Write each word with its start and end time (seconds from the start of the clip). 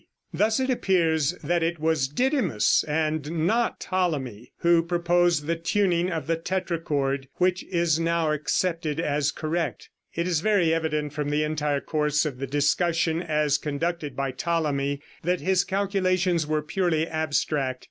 Thus 0.33 0.59
it 0.59 0.71
appears 0.71 1.33
that 1.43 1.61
it 1.61 1.77
was 1.79 2.07
Didymus, 2.07 2.83
and 2.87 3.45
not 3.45 3.79
Ptolemy, 3.79 4.51
who 4.61 4.81
proposed 4.81 5.45
the 5.45 5.55
tuning 5.55 6.11
of 6.11 6.25
the 6.25 6.37
tetrachord 6.37 7.27
which 7.35 7.63
is 7.65 7.99
now 7.99 8.31
accepted 8.31 8.99
as 8.99 9.31
correct. 9.31 9.91
It 10.15 10.27
is 10.27 10.41
very 10.41 10.73
evident 10.73 11.13
from 11.13 11.29
the 11.29 11.43
entire 11.43 11.81
course 11.81 12.25
of 12.25 12.39
the 12.39 12.47
discussion 12.47 13.21
as 13.21 13.59
conducted 13.59 14.15
by 14.15 14.31
Ptolemy 14.31 15.03
that 15.21 15.39
his 15.41 15.63
calculations 15.63 16.47
were 16.47 16.63
purely 16.63 17.05
abstract. 17.07 17.79